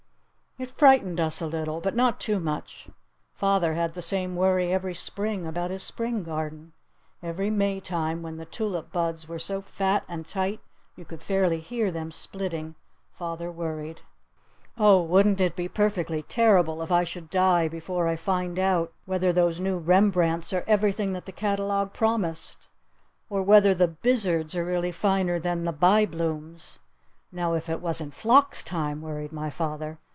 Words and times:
It 0.57 0.69
frightened 0.69 1.19
us 1.19 1.39
a 1.41 1.47
little. 1.47 1.79
But 1.81 1.95
not 1.95 2.19
too 2.19 2.37
much. 2.39 2.87
Father 3.33 3.73
had 3.73 3.93
the 3.95 4.01
same 4.01 4.35
worry 4.35 4.71
every 4.71 4.93
Spring 4.93 5.47
about 5.47 5.71
his 5.71 5.81
Spring 5.81 6.21
garden. 6.23 6.73
Every 7.23 7.49
Maytime 7.49 8.21
when 8.21 8.35
the 8.35 8.45
tulip 8.45 8.91
buds 8.91 9.27
were 9.29 9.39
so 9.39 9.61
fat 9.61 10.03
and 10.09 10.23
tight 10.25 10.59
you 10.97 11.03
could 11.05 11.21
fairly 11.23 11.61
hear 11.61 11.89
them 11.89 12.11
splitting, 12.11 12.75
father 13.11 13.49
worried. 13.49 14.01
"Oh, 14.77 15.01
wouldn't 15.01 15.39
it 15.41 15.55
be 15.55 15.67
perfectly 15.69 16.21
terrible 16.21 16.81
if 16.83 16.91
I 16.91 17.05
should 17.05 17.29
die 17.29 17.67
before 17.69 18.07
I 18.09 18.17
find 18.17 18.59
out 18.59 18.93
whether 19.05 19.31
those 19.33 19.59
new 19.59 19.77
'Rembrandts' 19.79 20.51
are 20.53 20.65
everything 20.67 21.13
that 21.13 21.25
the 21.25 21.31
catalogue 21.31 21.93
promised? 21.93 22.67
Or 23.29 23.41
whether 23.41 23.73
the 23.73 23.87
'Bizards' 23.87 24.53
are 24.55 24.65
really 24.65 24.91
finer 24.91 25.39
than 25.39 25.63
the 25.63 25.73
'Byblooms'? 25.73 26.77
Now, 27.31 27.53
if 27.53 27.69
it 27.69 27.79
was 27.81 27.99
in 28.01 28.11
phlox 28.11 28.61
time," 28.65 29.01
worried 29.01 29.31
my 29.31 29.49
father. 29.49 29.97